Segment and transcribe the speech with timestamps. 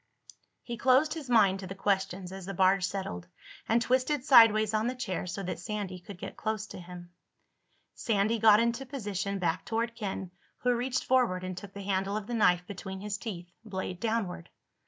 [0.63, 3.27] He closed his mind to the questions as the barge settled,
[3.69, 7.11] and twisted sideways on the chair so that Sandy could get close to him.
[7.93, 10.31] Sandy got into position, back toward Ken,
[10.63, 14.49] who reached forward and took the handle of the knife between his teeth, blade downward.